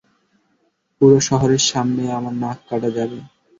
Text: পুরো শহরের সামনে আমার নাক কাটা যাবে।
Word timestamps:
পুরো 0.95 1.17
শহরের 1.27 1.63
সামনে 1.71 2.03
আমার 2.17 2.35
নাক 2.41 2.57
কাটা 2.69 2.89
যাবে। 2.97 3.17